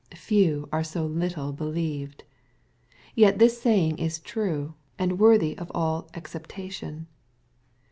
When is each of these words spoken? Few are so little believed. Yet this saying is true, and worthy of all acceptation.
Few 0.15 0.67
are 0.71 0.83
so 0.83 1.05
little 1.05 1.53
believed. 1.53 2.23
Yet 3.13 3.37
this 3.37 3.61
saying 3.61 3.99
is 3.99 4.17
true, 4.17 4.73
and 4.97 5.19
worthy 5.19 5.55
of 5.59 5.71
all 5.75 6.09
acceptation. 6.15 7.05